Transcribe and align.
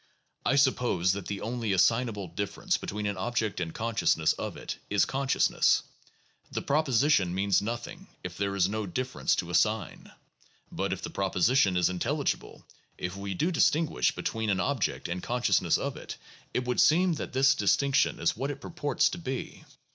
I 0.43 0.55
suppose 0.55 1.11
that 1.11 1.27
the 1.27 1.41
only 1.41 1.73
assignable 1.73 2.27
difference 2.27 2.75
between 2.75 3.05
an 3.05 3.17
object 3.17 3.59
and 3.59 3.71
consciousness 3.71 4.33
of 4.33 4.57
it 4.57 4.77
is 4.89 5.05
consciousness. 5.05 5.83
The 6.51 6.63
proposition 6.63 7.35
means 7.35 7.61
nothing, 7.61 8.07
if 8.23 8.35
there 8.35 8.55
is 8.55 8.67
no 8.67 8.87
difference 8.87 9.35
to 9.35 9.51
assign. 9.51 10.11
But 10.71 10.91
if 10.91 11.03
the 11.03 11.11
proposition 11.11 11.77
is 11.77 11.87
intelligible, 11.87 12.65
if 12.97 13.15
we 13.15 13.35
do 13.35 13.51
distinguish 13.51 14.09
between 14.15 14.49
an 14.49 14.59
object 14.59 15.07
and 15.07 15.21
consciousness 15.21 15.77
of 15.77 15.95
it, 15.97 16.17
it 16.51 16.65
would 16.65 16.79
seem 16.81 17.13
that 17.13 17.33
this 17.33 17.53
dis 17.53 17.75
tinction 17.77 18.19
is 18.19 18.35
what 18.35 18.49
it 18.49 18.59
purports 18.59 19.07
to 19.09 19.19
be. 19.19 19.65